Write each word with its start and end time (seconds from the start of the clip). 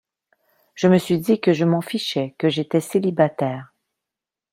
Je 0.73 0.87
me 0.87 0.97
suis 0.97 1.19
dit 1.19 1.39
que 1.39 1.53
je 1.53 1.63
m’en 1.63 1.81
fichais, 1.81 2.33
que 2.39 2.49
j’étais 2.49 2.79
célibataire. 2.81 3.71